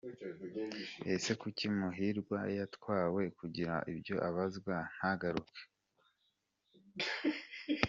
Ese 1.13 1.31
kuki 1.41 1.65
Muhirwa 1.77 2.39
yatwawe 2.57 3.21
kugira 3.37 3.73
ibyo 3.91 4.15
abazwa 4.29 4.75
ntagaruke? 4.93 5.61